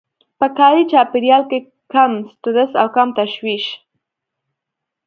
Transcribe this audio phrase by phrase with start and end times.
[0.39, 1.59] په کاري چاپېريال کې
[1.93, 3.65] کم سټرس او کم تشويش.